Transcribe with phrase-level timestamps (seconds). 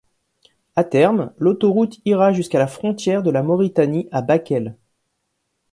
[0.75, 4.75] À terme, l'autoroute ira jusqu'à la frontière de la Mauritanie à Bakel.